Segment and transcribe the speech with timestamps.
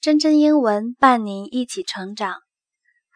[0.00, 2.36] 真真英文伴您一起成长。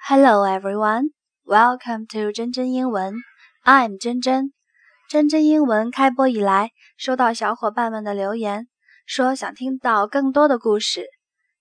[0.04, 1.10] Hello everyone,
[1.44, 3.15] welcome to 真真英文。
[3.62, 4.53] I'm 真真。
[5.08, 8.66] 真真英文开播以来，收到小伙伴们的留言，
[9.06, 11.06] 说想听到更多的故事。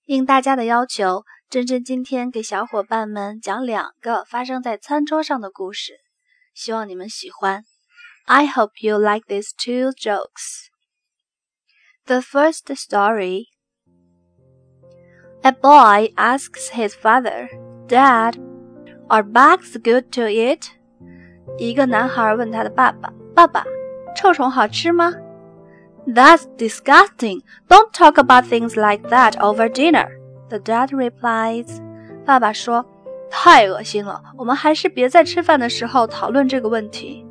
[0.05, 5.99] 应大家的要求，真真今天给小伙伴们讲两个发生在餐桌上的故事，
[6.55, 7.63] 希望你们喜欢。
[8.25, 10.69] I hope you like these two jokes.
[12.05, 13.45] The first story
[15.42, 17.48] A boy asks his father,
[17.88, 18.34] Dad,
[19.08, 20.68] are bugs good to eat?
[21.58, 23.64] 一个男孩问他的爸爸：“爸爸，
[24.16, 25.12] 臭虫好吃吗？”
[26.06, 27.42] That's disgusting.
[27.68, 30.08] Don't talk about things like that over dinner.
[30.48, 31.80] The dad replies.
[32.24, 37.24] 爸爸说：“太恶心了，我们还是别在吃饭的时候讨论这个问题。”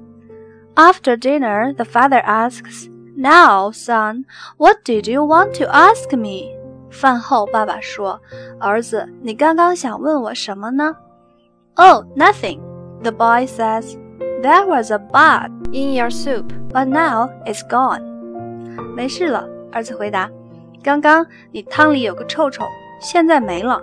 [0.76, 4.26] After dinner, the father asks, "Now, son,
[4.58, 6.54] what did you want to ask me?"
[6.90, 10.96] 饭后，爸爸说：“儿子，你刚刚想问我什么呢？”
[11.76, 12.60] Oh, nothing.
[13.04, 13.98] The boy says,
[14.42, 18.02] "There was a bug in your soup, but now it's gone."
[18.96, 20.30] 没事了，儿子回答。
[20.84, 22.66] 刚刚你汤里有个臭虫，
[23.02, 23.82] 现在没了。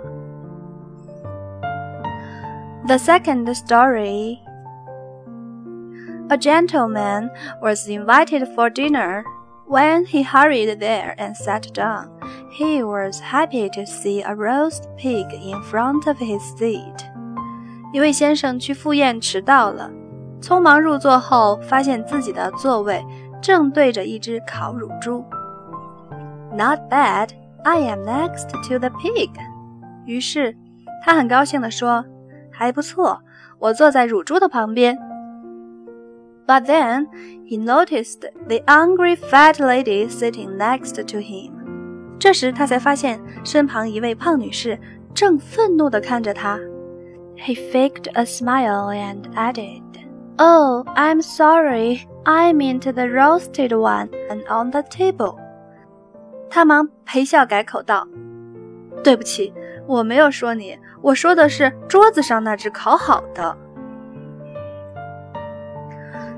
[2.87, 4.39] The second story.
[6.29, 7.29] A gentleman
[7.61, 9.23] was invited for dinner.
[9.68, 12.08] When he hurried there and sat down,
[12.50, 17.04] he was happy to see a roast pig in front of his seat.
[17.92, 19.90] 一位先生去赴宴迟到了，
[20.40, 23.04] 匆忙入座后，发现自己的座位
[23.42, 25.22] 正对着一只烤乳猪。
[26.56, 27.28] Not bad,
[27.62, 29.30] I am next to the pig.
[30.06, 30.56] 于是
[31.04, 32.06] 他很高兴地说
[32.50, 33.20] ：“还不错，
[33.58, 34.98] 我坐在乳猪的旁边。”
[36.47, 37.07] But then
[37.47, 41.51] he noticed the angry fat lady sitting next to him.
[42.19, 44.79] 这时他才发现身旁一位胖女士
[45.13, 46.59] 正愤怒地看着他。
[47.37, 49.81] He faked a smile and added,
[50.37, 52.01] "Oh, I'm sorry.
[52.23, 55.37] I meant the roasted one and on the table."
[56.49, 58.07] 他忙陪笑改口道：“
[59.03, 59.53] 对不起，
[59.87, 63.57] 我没有说你，我说的是桌子上那只烤好的。”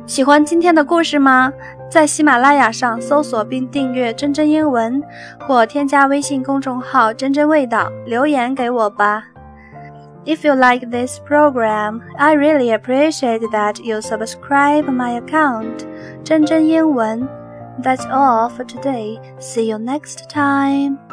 [0.06, 1.52] 喜欢今天的故事吗？
[1.88, 5.02] 在喜马拉雅上搜索并订阅“真真英文”，
[5.46, 9.24] 或添加微信公众号“真真味道”，留言给我吧。
[10.24, 15.86] If you like this program, I really appreciate that you subscribe my account.
[16.22, 17.26] 真真英文
[17.82, 19.18] That's all for today.
[19.40, 21.09] See you next time.